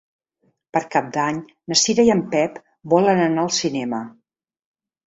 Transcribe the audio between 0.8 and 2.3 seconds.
Cap d'Any na Cira i en